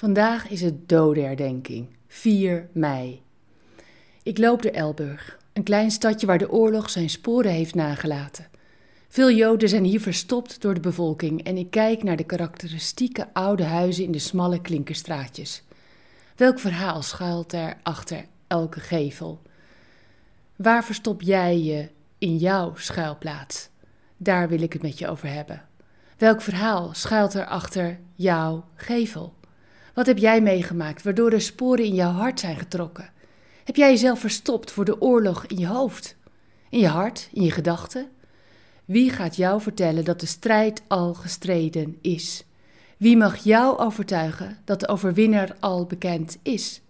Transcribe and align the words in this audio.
Vandaag 0.00 0.48
is 0.48 0.60
het 0.60 0.88
dodenherdenking, 0.88 1.88
4 2.08 2.68
mei. 2.72 3.22
Ik 4.22 4.38
loop 4.38 4.62
door 4.62 4.72
Elburg, 4.72 5.38
een 5.52 5.62
klein 5.62 5.90
stadje 5.90 6.26
waar 6.26 6.38
de 6.38 6.50
oorlog 6.50 6.90
zijn 6.90 7.10
sporen 7.10 7.50
heeft 7.50 7.74
nagelaten. 7.74 8.46
Veel 9.08 9.30
Joden 9.30 9.68
zijn 9.68 9.84
hier 9.84 10.00
verstopt 10.00 10.60
door 10.60 10.74
de 10.74 10.80
bevolking 10.80 11.44
en 11.44 11.56
ik 11.56 11.70
kijk 11.70 12.02
naar 12.02 12.16
de 12.16 12.24
karakteristieke 12.24 13.28
oude 13.32 13.64
huizen 13.64 14.04
in 14.04 14.12
de 14.12 14.18
smalle 14.18 14.60
klinkerstraatjes. 14.60 15.62
Welk 16.36 16.58
verhaal 16.58 17.02
schuilt 17.02 17.52
er 17.52 17.76
achter 17.82 18.24
elke 18.46 18.80
gevel? 18.80 19.42
Waar 20.56 20.84
verstop 20.84 21.22
jij 21.22 21.58
je 21.58 21.88
in 22.18 22.36
jouw 22.36 22.74
schuilplaats? 22.76 23.68
Daar 24.16 24.48
wil 24.48 24.62
ik 24.62 24.72
het 24.72 24.82
met 24.82 24.98
je 24.98 25.08
over 25.08 25.32
hebben. 25.32 25.62
Welk 26.16 26.42
verhaal 26.42 26.94
schuilt 26.94 27.34
er 27.34 27.46
achter 27.46 28.00
jouw 28.14 28.64
gevel? 28.74 29.38
Wat 29.94 30.06
heb 30.06 30.18
jij 30.18 30.40
meegemaakt 30.40 31.02
waardoor 31.02 31.32
er 31.32 31.40
sporen 31.40 31.84
in 31.84 31.94
jouw 31.94 32.12
hart 32.12 32.40
zijn 32.40 32.56
getrokken? 32.56 33.10
Heb 33.64 33.76
jij 33.76 33.90
jezelf 33.90 34.20
verstopt 34.20 34.70
voor 34.70 34.84
de 34.84 35.00
oorlog 35.00 35.46
in 35.46 35.58
je 35.58 35.66
hoofd, 35.66 36.16
in 36.68 36.78
je 36.78 36.86
hart, 36.86 37.28
in 37.32 37.42
je 37.42 37.50
gedachten? 37.50 38.08
Wie 38.84 39.10
gaat 39.10 39.36
jou 39.36 39.60
vertellen 39.60 40.04
dat 40.04 40.20
de 40.20 40.26
strijd 40.26 40.82
al 40.88 41.14
gestreden 41.14 41.98
is? 42.00 42.44
Wie 42.96 43.16
mag 43.16 43.36
jou 43.36 43.78
overtuigen 43.78 44.58
dat 44.64 44.80
de 44.80 44.88
overwinnaar 44.88 45.56
al 45.60 45.86
bekend 45.86 46.38
is? 46.42 46.80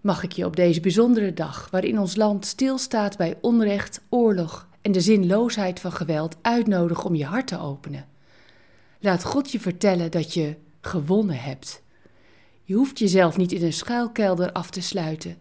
Mag 0.00 0.22
ik 0.22 0.32
je 0.32 0.46
op 0.46 0.56
deze 0.56 0.80
bijzondere 0.80 1.34
dag, 1.34 1.68
waarin 1.70 1.98
ons 1.98 2.16
land 2.16 2.46
stilstaat 2.46 3.16
bij 3.16 3.38
onrecht, 3.40 4.00
oorlog 4.08 4.68
en 4.80 4.92
de 4.92 5.00
zinloosheid 5.00 5.80
van 5.80 5.92
geweld, 5.92 6.36
uitnodigen 6.42 7.04
om 7.04 7.14
je 7.14 7.24
hart 7.24 7.46
te 7.46 7.58
openen? 7.58 8.06
Laat 9.00 9.24
God 9.24 9.52
je 9.52 9.60
vertellen 9.60 10.10
dat 10.10 10.34
je 10.34 10.56
gewonnen 10.80 11.38
hebt. 11.38 11.82
Je 12.72 12.78
hoeft 12.78 12.98
jezelf 12.98 13.36
niet 13.36 13.52
in 13.52 13.64
een 13.64 13.72
schuilkelder 13.72 14.52
af 14.52 14.70
te 14.70 14.80
sluiten. 14.80 15.36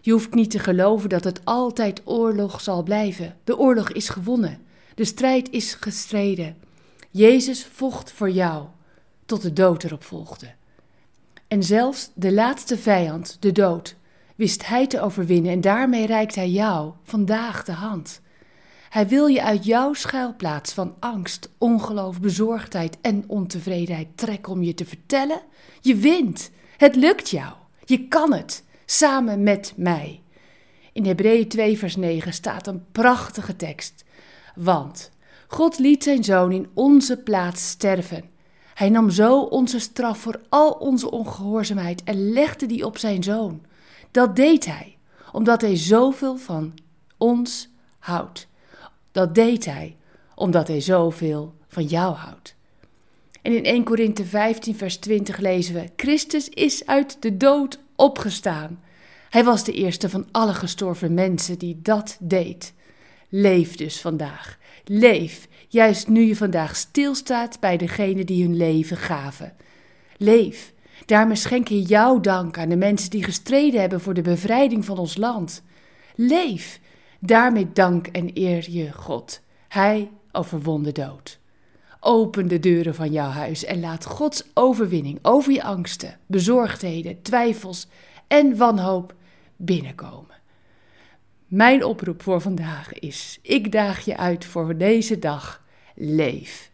Je 0.00 0.12
hoeft 0.12 0.34
niet 0.34 0.50
te 0.50 0.58
geloven 0.58 1.08
dat 1.08 1.24
het 1.24 1.40
altijd 1.44 2.02
oorlog 2.04 2.60
zal 2.60 2.82
blijven. 2.82 3.36
De 3.44 3.58
oorlog 3.58 3.92
is 3.92 4.08
gewonnen. 4.08 4.58
De 4.94 5.04
strijd 5.04 5.50
is 5.50 5.74
gestreden. 5.74 6.56
Jezus 7.10 7.66
vocht 7.72 8.12
voor 8.12 8.30
jou, 8.30 8.66
tot 9.24 9.42
de 9.42 9.52
dood 9.52 9.84
erop 9.84 10.04
volgde. 10.04 10.46
En 11.48 11.62
zelfs 11.62 12.10
de 12.14 12.32
laatste 12.32 12.78
vijand, 12.78 13.36
de 13.40 13.52
dood, 13.52 13.96
wist 14.36 14.66
hij 14.66 14.86
te 14.86 15.00
overwinnen 15.00 15.52
en 15.52 15.60
daarmee 15.60 16.06
reikt 16.06 16.34
hij 16.34 16.50
jou 16.50 16.92
vandaag 17.02 17.64
de 17.64 17.72
hand. 17.72 18.20
Hij 18.88 19.08
wil 19.08 19.26
je 19.26 19.42
uit 19.42 19.64
jouw 19.64 19.92
schuilplaats 19.92 20.72
van 20.72 20.94
angst, 20.98 21.50
ongeloof, 21.58 22.20
bezorgdheid 22.20 22.96
en 23.00 23.24
ontevredenheid 23.26 24.08
trekken 24.14 24.52
om 24.52 24.62
je 24.62 24.74
te 24.74 24.84
vertellen: 24.84 25.40
je 25.80 25.96
wint. 25.96 26.50
Het 26.76 26.96
lukt 26.96 27.30
jou. 27.30 27.52
Je 27.84 28.08
kan 28.08 28.32
het. 28.32 28.64
Samen 28.84 29.42
met 29.42 29.72
mij. 29.76 30.20
In 30.92 31.06
Hebreeën 31.06 31.48
2, 31.48 31.78
vers 31.78 31.96
9 31.96 32.32
staat 32.32 32.66
een 32.66 32.84
prachtige 32.92 33.56
tekst. 33.56 34.04
Want 34.54 35.10
God 35.48 35.78
liet 35.78 36.02
zijn 36.02 36.24
zoon 36.24 36.52
in 36.52 36.70
onze 36.74 37.16
plaats 37.16 37.68
sterven. 37.68 38.24
Hij 38.74 38.88
nam 38.88 39.10
zo 39.10 39.40
onze 39.40 39.78
straf 39.78 40.18
voor 40.18 40.40
al 40.48 40.70
onze 40.70 41.10
ongehoorzaamheid 41.10 42.04
en 42.04 42.32
legde 42.32 42.66
die 42.66 42.86
op 42.86 42.98
zijn 42.98 43.22
zoon. 43.22 43.62
Dat 44.10 44.36
deed 44.36 44.66
hij, 44.66 44.96
omdat 45.32 45.60
hij 45.60 45.76
zoveel 45.76 46.36
van 46.36 46.74
ons 47.16 47.68
houdt. 47.98 48.48
Dat 49.12 49.34
deed 49.34 49.64
hij, 49.64 49.96
omdat 50.34 50.68
hij 50.68 50.80
zoveel 50.80 51.54
van 51.68 51.84
jou 51.84 52.14
houdt. 52.14 52.54
En 53.46 53.52
in 53.52 53.64
1 53.64 53.84
Korinthe 53.84 54.24
15, 54.24 54.76
vers 54.76 54.96
20 54.96 55.38
lezen 55.38 55.74
we: 55.74 55.90
Christus 55.96 56.48
is 56.48 56.86
uit 56.86 57.16
de 57.22 57.36
dood 57.36 57.78
opgestaan. 57.96 58.80
Hij 59.30 59.44
was 59.44 59.64
de 59.64 59.72
eerste 59.72 60.08
van 60.08 60.26
alle 60.30 60.54
gestorven 60.54 61.14
mensen 61.14 61.58
die 61.58 61.78
dat 61.82 62.16
deed. 62.20 62.74
Leef 63.28 63.76
dus 63.76 64.00
vandaag. 64.00 64.58
Leef, 64.84 65.48
juist 65.68 66.08
nu 66.08 66.20
je 66.20 66.36
vandaag 66.36 66.76
stilstaat 66.76 67.60
bij 67.60 67.76
degene 67.76 68.24
die 68.24 68.44
hun 68.44 68.56
leven 68.56 68.96
gaven. 68.96 69.52
Leef. 70.16 70.72
Daarmee 71.04 71.36
schenk 71.36 71.68
je 71.68 71.82
jouw 71.82 72.20
dank 72.20 72.58
aan 72.58 72.68
de 72.68 72.76
mensen 72.76 73.10
die 73.10 73.24
gestreden 73.24 73.80
hebben 73.80 74.00
voor 74.00 74.14
de 74.14 74.22
bevrijding 74.22 74.84
van 74.84 74.98
ons 74.98 75.16
land. 75.16 75.62
Leef. 76.14 76.80
Daarmee 77.20 77.72
dank 77.72 78.06
en 78.06 78.30
eer 78.34 78.70
je 78.70 78.92
God. 78.92 79.40
Hij 79.68 80.10
overwon 80.32 80.82
de 80.82 80.92
dood. 80.92 81.38
Open 82.00 82.48
de 82.48 82.58
deuren 82.58 82.94
van 82.94 83.12
jouw 83.12 83.28
huis 83.28 83.64
en 83.64 83.80
laat 83.80 84.04
Gods 84.04 84.44
overwinning 84.54 85.18
over 85.22 85.52
je 85.52 85.62
angsten, 85.62 86.18
bezorgdheden, 86.26 87.22
twijfels 87.22 87.88
en 88.26 88.56
wanhoop 88.56 89.14
binnenkomen. 89.56 90.34
Mijn 91.46 91.84
oproep 91.84 92.22
voor 92.22 92.40
vandaag 92.40 92.92
is: 92.92 93.38
ik 93.42 93.72
daag 93.72 94.04
je 94.04 94.16
uit 94.16 94.44
voor 94.44 94.76
deze 94.76 95.18
dag. 95.18 95.64
Leef. 95.94 96.70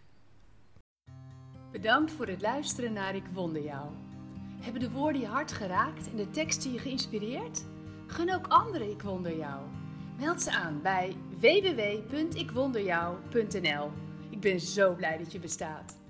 Bedankt 1.73 2.13
voor 2.13 2.27
het 2.27 2.41
luisteren 2.41 2.93
naar 2.93 3.15
Ik 3.15 3.27
Wonder 3.33 3.65
Jou. 3.65 3.87
Hebben 4.61 4.81
de 4.81 4.91
woorden 4.91 5.21
je 5.21 5.27
hart 5.27 5.53
geraakt 5.53 6.11
en 6.11 6.17
de 6.17 6.31
teksten 6.31 6.73
je 6.73 6.79
geïnspireerd? 6.79 7.65
Gun 8.07 8.35
ook 8.35 8.47
anderen 8.47 8.91
Ik 8.91 9.03
Wonder 9.03 9.37
Jou. 9.37 9.61
Meld 10.19 10.43
ze 10.43 10.53
aan 10.53 10.81
bij 10.83 11.17
www.ikwonderjou.nl. 11.41 13.91
Ik 14.43 14.51
ben 14.51 14.61
zo 14.61 14.95
blij 14.95 15.19
dat 15.19 15.33
je 15.33 15.39
bestaat. 15.39 16.02